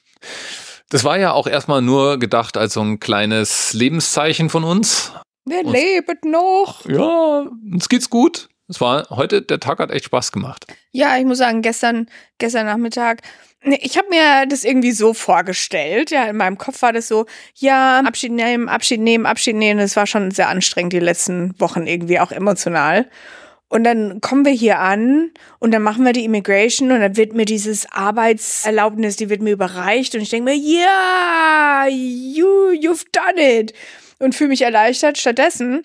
[0.88, 5.12] Das war ja auch erstmal nur gedacht als so ein kleines Lebenszeichen von uns.
[5.44, 6.86] Wir uns, leben noch.
[6.86, 8.48] Ja, uns geht's gut.
[8.68, 10.66] Es war heute, der Tag hat echt Spaß gemacht.
[10.92, 12.06] Ja, ich muss sagen, gestern,
[12.38, 13.20] gestern Nachmittag,
[13.64, 16.10] ich habe mir das irgendwie so vorgestellt.
[16.10, 17.26] Ja, in meinem Kopf war das so,
[17.56, 19.80] ja, Abschied nehmen, Abschied nehmen, Abschied nehmen.
[19.80, 23.08] Das war schon sehr anstrengend die letzten Wochen irgendwie auch emotional.
[23.68, 27.32] Und dann kommen wir hier an und dann machen wir die Immigration und dann wird
[27.32, 33.06] mir dieses Arbeitserlaubnis, die wird mir überreicht und ich denke mir, ja, yeah, you, you've
[33.12, 33.72] done it
[34.22, 35.18] und fühle mich erleichtert.
[35.18, 35.84] Stattdessen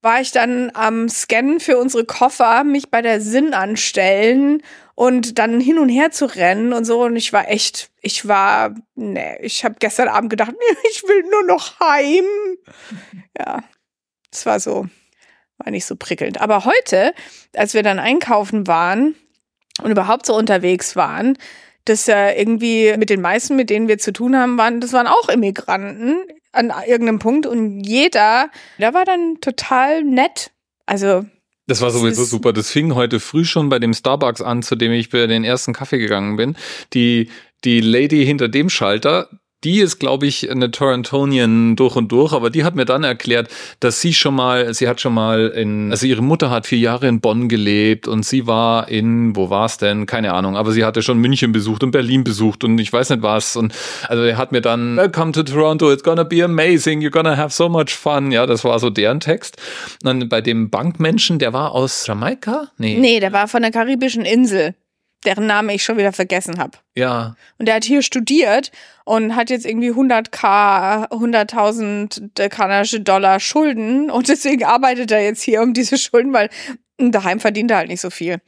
[0.00, 4.62] war ich dann am Scannen für unsere Koffer, mich bei der Sinn anstellen
[4.94, 7.02] und dann hin und her zu rennen und so.
[7.04, 10.52] Und ich war echt, ich war, ne, ich habe gestern Abend gedacht,
[10.90, 12.24] ich will nur noch heim.
[13.38, 13.62] Ja,
[14.32, 14.86] es war so,
[15.58, 16.40] war nicht so prickelnd.
[16.40, 17.12] Aber heute,
[17.56, 19.16] als wir dann einkaufen waren
[19.82, 21.36] und überhaupt so unterwegs waren,
[21.84, 25.06] dass ja irgendwie mit den meisten, mit denen wir zu tun haben, waren, das waren
[25.06, 26.18] auch Immigranten
[26.52, 30.50] an irgendeinem Punkt und jeder, der war dann total nett.
[30.86, 31.24] Also
[31.68, 32.54] das war sowieso super.
[32.54, 35.74] Das fing heute früh schon bei dem Starbucks an, zu dem ich bei den ersten
[35.74, 36.56] Kaffee gegangen bin.
[36.94, 37.30] Die,
[37.62, 39.28] die Lady hinter dem Schalter,
[39.64, 43.48] die ist, glaube ich, eine Torontonian durch und durch, aber die hat mir dann erklärt,
[43.80, 47.08] dass sie schon mal, sie hat schon mal in, also ihre Mutter hat vier Jahre
[47.08, 50.06] in Bonn gelebt und sie war in, wo war es denn?
[50.06, 53.22] Keine Ahnung, aber sie hatte schon München besucht und Berlin besucht und ich weiß nicht
[53.22, 53.56] was.
[53.56, 53.74] Und
[54.06, 57.52] also er hat mir dann, Welcome to Toronto, it's gonna be amazing, you're gonna have
[57.52, 58.30] so much fun.
[58.30, 59.56] Ja, das war so deren Text.
[60.02, 62.68] Und dann bei dem Bankmenschen, der war aus Jamaika?
[62.78, 62.98] Nee.
[62.98, 64.74] Nee, der war von der karibischen Insel
[65.24, 66.78] deren Name ich schon wieder vergessen habe.
[66.94, 67.36] Ja.
[67.58, 68.70] Und der hat hier studiert
[69.04, 75.62] und hat jetzt irgendwie 100k, 100.000 kanadische Dollar Schulden und deswegen arbeitet er jetzt hier
[75.62, 76.50] um diese Schulden, weil
[76.98, 78.38] daheim verdient er halt nicht so viel.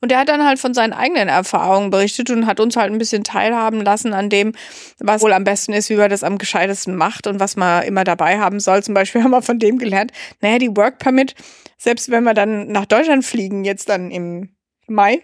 [0.00, 2.98] Und er hat dann halt von seinen eigenen Erfahrungen berichtet und hat uns halt ein
[2.98, 4.52] bisschen teilhaben lassen an dem,
[4.98, 8.04] was wohl am besten ist, wie man das am gescheitesten macht und was man immer
[8.04, 8.82] dabei haben soll.
[8.82, 11.34] Zum Beispiel haben wir von dem gelernt, naja, die Work Permit,
[11.78, 15.22] selbst wenn wir dann nach Deutschland fliegen, jetzt dann im Mai,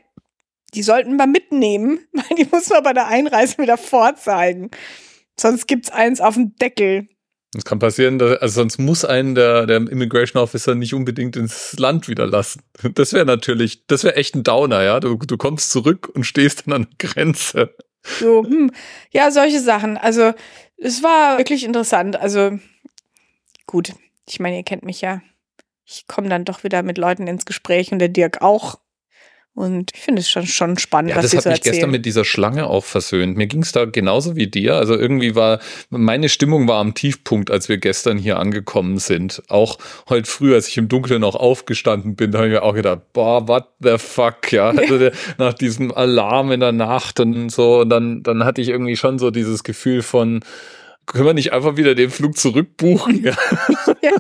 [0.75, 4.71] die sollten wir mitnehmen, weil die muss man bei der Einreise wieder vorzeigen.
[5.39, 7.09] Sonst gibt's eins auf dem Deckel.
[7.55, 11.79] Das kann passieren, dass, also sonst muss einen der, der Immigration Officer nicht unbedingt ins
[11.79, 12.63] Land wieder lassen.
[12.95, 15.01] Das wäre natürlich, das wäre echt ein Downer, ja.
[15.01, 17.75] Du, du kommst zurück und stehst dann an der Grenze.
[18.03, 18.73] So, hm.
[19.11, 19.97] ja, solche Sachen.
[19.99, 20.33] Also,
[20.79, 22.17] es war wirklich interessant.
[22.17, 22.59] Also,
[23.67, 23.93] gut.
[24.29, 25.21] Ich meine, ihr kennt mich ja.
[25.85, 28.79] ich komme dann doch wieder mit Leuten ins Gespräch und der Dirk auch.
[29.55, 31.75] Und ich finde es schon, schon spannend, Ja, was das sie hat so mich erzählen.
[31.75, 33.37] gestern mit dieser Schlange auch versöhnt.
[33.37, 34.77] Mir ging es da genauso wie dir.
[34.77, 35.61] Also irgendwie war,
[35.91, 39.43] meine Stimmung war am Tiefpunkt, als wir gestern hier angekommen sind.
[39.49, 39.77] Auch
[40.09, 43.01] heute früh, als ich im Dunkeln noch aufgestanden bin, da habe ich mir auch gedacht,
[43.13, 44.71] boah, what the fuck, ja.
[44.71, 48.69] Also der, nach diesem Alarm in der Nacht und so, und dann, dann hatte ich
[48.71, 50.41] irgendwie schon so dieses Gefühl von,
[51.07, 53.23] können wir nicht einfach wieder den Flug zurückbuchen?
[53.23, 53.37] Ja.
[54.03, 54.13] ja.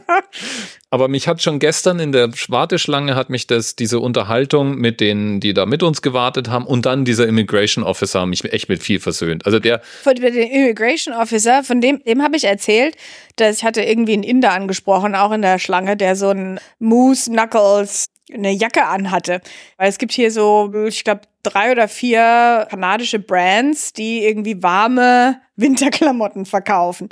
[0.90, 5.40] Aber mich hat schon gestern in der Warteschlange hat mich das, diese Unterhaltung mit denen,
[5.40, 9.00] die da mit uns gewartet haben und dann dieser Immigration Officer mich echt mit viel
[9.00, 9.46] versöhnt.
[9.46, 12.96] Also der, Von dem Immigration Officer, von dem, dem habe ich erzählt,
[13.36, 17.30] dass ich hatte irgendwie einen Inder angesprochen, auch in der Schlange, der so ein Moose
[17.30, 19.40] Knuckles eine Jacke anhatte.
[19.76, 25.40] Weil es gibt hier so, ich glaube, drei oder vier kanadische Brands, die irgendwie warme
[25.56, 27.08] Winterklamotten verkaufen.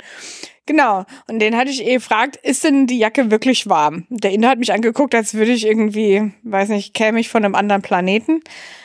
[0.67, 1.05] Genau.
[1.27, 4.05] Und den hatte ich eh gefragt, ist denn die Jacke wirklich warm?
[4.09, 7.55] Der Inder hat mich angeguckt, als würde ich irgendwie, weiß nicht, käme ich von einem
[7.55, 8.41] anderen Planeten.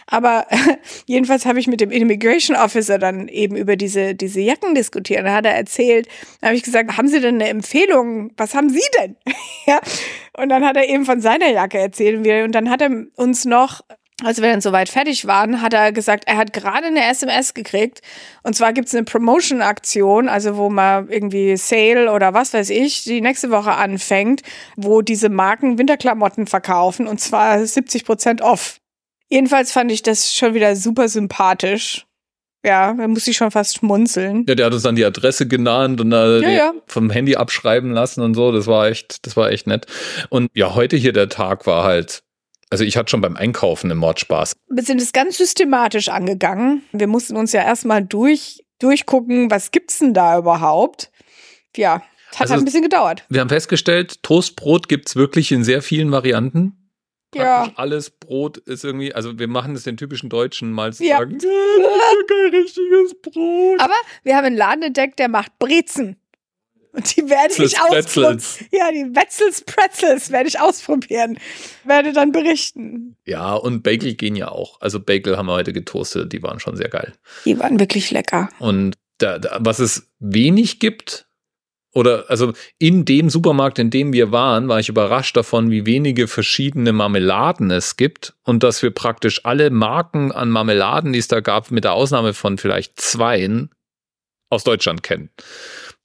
[0.07, 0.47] Aber
[1.07, 5.27] jedenfalls habe ich mit dem Immigration Officer dann eben über diese, diese Jacken diskutiert.
[5.27, 6.09] Da hat er erzählt,
[6.41, 8.33] da habe ich gesagt, haben Sie denn eine Empfehlung?
[8.37, 9.17] Was haben Sie denn?
[9.67, 9.81] ja.
[10.37, 12.27] Und dann hat er eben von seiner Jacke erzählt.
[12.45, 13.83] Und dann hat er uns noch
[14.25, 18.01] als wir dann soweit fertig waren, hat er gesagt, er hat gerade eine SMS gekriegt.
[18.43, 23.21] Und zwar gibt's eine Promotion-Aktion, also wo man irgendwie Sale oder was weiß ich, die
[23.21, 24.43] nächste Woche anfängt,
[24.77, 28.79] wo diese Marken Winterklamotten verkaufen und zwar 70 Prozent off.
[29.29, 32.07] Jedenfalls fand ich das schon wieder super sympathisch.
[32.65, 34.45] Ja, da musste ich schon fast schmunzeln.
[34.49, 36.73] ja, der hat uns dann die Adresse genannt und Ja, ja.
[36.87, 38.51] vom Handy abschreiben lassen und so.
[38.51, 39.87] Das war echt, das war echt nett.
[40.31, 42.23] Und ja, heute hier der Tag war halt,
[42.71, 44.53] also ich hatte schon beim Einkaufen einen Mordspaß.
[44.69, 46.83] Wir sind es ganz systematisch angegangen.
[46.93, 51.11] Wir mussten uns ja erstmal durch, durchgucken, was gibt's denn da überhaupt?
[51.77, 52.03] Ja,
[52.33, 53.25] hat Also halt ein bisschen gedauert.
[53.29, 56.91] Wir haben festgestellt, Toastbrot gibt's wirklich in sehr vielen Varianten.
[57.35, 57.59] Ja.
[57.65, 61.19] Praktisch alles Brot ist irgendwie, also wir machen es den typischen Deutschen mal zu Ja.
[61.19, 63.81] sagen, "Ja, das ist ja kein richtiges Brot.
[63.81, 66.17] Aber wir haben einen Laden entdeckt, der macht Brezen.
[66.97, 68.43] Und die werde ich ausprobieren.
[68.73, 71.39] Ja, die Wetzels Pretzels werde ich ausprobieren.
[71.85, 73.17] Werde dann berichten.
[73.27, 74.81] Ja, und Bagel gehen ja auch.
[74.81, 77.13] Also Bagel haben wir heute getoastet, die waren schon sehr geil.
[77.45, 78.49] Die waren wirklich lecker.
[78.59, 81.27] Und da, da, was es wenig gibt,
[81.93, 86.29] oder also in dem Supermarkt, in dem wir waren, war ich überrascht davon, wie wenige
[86.29, 91.41] verschiedene Marmeladen es gibt und dass wir praktisch alle Marken an Marmeladen, die es da
[91.41, 93.71] gab, mit der Ausnahme von vielleicht zweien,
[94.51, 95.31] aus Deutschland kennen.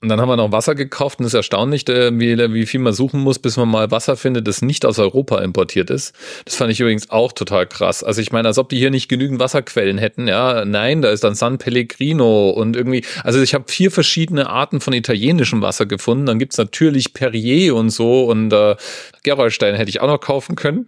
[0.02, 2.80] Und dann haben wir noch Wasser gekauft und es ist erstaunlich, äh, wie, wie viel
[2.80, 6.12] man suchen muss, bis man mal Wasser findet, das nicht aus Europa importiert ist.
[6.44, 8.02] Das fand ich übrigens auch total krass.
[8.02, 10.26] Also ich meine, als ob die hier nicht genügend Wasserquellen hätten.
[10.26, 14.80] Ja, nein, da ist dann San Pellegrino und irgendwie, also ich habe vier verschiedene Arten
[14.80, 16.26] von italienischem Wasser gefunden.
[16.26, 18.74] Dann gibt's natürlich Perrier und so und äh,
[19.22, 20.86] Gerolstein hätte ich auch noch kaufen können.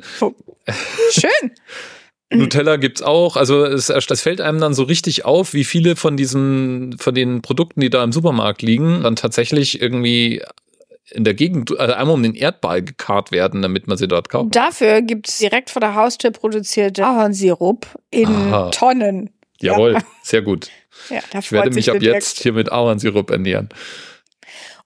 [1.12, 1.52] Schön.
[2.32, 3.36] Nutella gibt's auch.
[3.36, 7.42] Also es, es fällt einem dann so richtig auf, wie viele von diesen, von den
[7.42, 10.42] Produkten, die da im Supermarkt liegen, dann tatsächlich irgendwie
[11.10, 14.56] in der Gegend, also einmal um den Erdball gekarrt werden, damit man sie dort kauft.
[14.56, 18.70] Dafür gibt's direkt vor der Haustür produzierte Ahornsirup in Aha.
[18.70, 19.30] Tonnen.
[19.60, 20.70] Jawohl, sehr gut.
[21.10, 22.14] Ja, Ich werde mich ab Dirk.
[22.14, 23.68] jetzt hier mit Ahornsirup ernähren.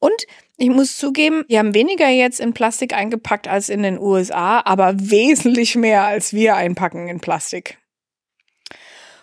[0.01, 0.13] Und
[0.59, 4.95] ich muss zugeben, die haben weniger jetzt in Plastik eingepackt als in den USA, aber
[4.99, 7.79] wesentlich mehr als wir einpacken in Plastik.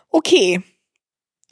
[0.10, 0.63] Okay.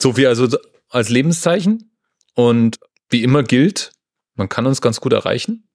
[0.00, 0.48] So viel also
[0.88, 1.94] als Lebenszeichen.
[2.34, 3.92] Und wie immer gilt,
[4.34, 5.68] man kann uns ganz gut erreichen.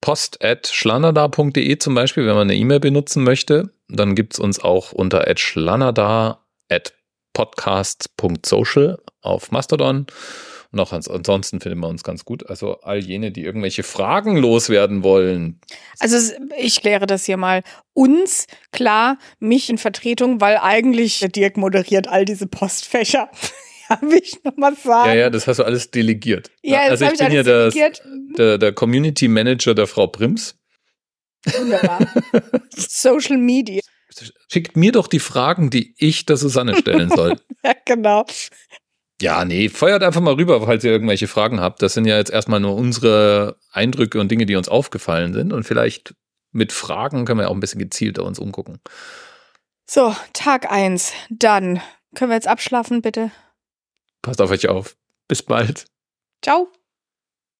[0.00, 3.72] Post at schlanada.de zum Beispiel, wenn man eine E-Mail benutzen möchte.
[3.88, 6.94] Dann gibt's uns auch unter at schlanada at
[7.32, 10.06] podcast.social auf Mastodon.
[10.78, 12.48] Auch ans- ansonsten findet man uns ganz gut.
[12.48, 15.60] Also all jene, die irgendwelche Fragen loswerden wollen.
[15.98, 17.62] Also ich kläre das hier mal.
[17.94, 23.30] Uns, klar, mich in Vertretung, weil eigentlich der Dirk moderiert all diese Postfächer.
[23.90, 25.10] ja, will ich noch mal sagen.
[25.10, 26.50] Ja, ja, das hast du alles delegiert.
[26.62, 27.74] Ja, also ich bin hier das,
[28.36, 30.56] der, der Community Manager der Frau Prims.
[31.58, 32.06] Wunderbar.
[32.76, 33.80] Social Media.
[34.50, 37.38] Schickt mir doch die Fragen, die ich der Susanne stellen soll.
[37.64, 38.24] Ja, genau.
[39.20, 41.80] Ja, nee, feuert einfach mal rüber, falls ihr irgendwelche Fragen habt.
[41.82, 45.52] Das sind ja jetzt erstmal nur unsere Eindrücke und Dinge, die uns aufgefallen sind.
[45.52, 46.14] Und vielleicht
[46.52, 48.80] mit Fragen können wir auch ein bisschen gezielter uns umgucken.
[49.86, 51.12] So, Tag eins.
[51.30, 51.80] Dann
[52.14, 53.30] können wir jetzt abschlafen, bitte.
[54.22, 54.96] Passt auf euch auf.
[55.28, 55.86] Bis bald.
[56.42, 56.68] Ciao.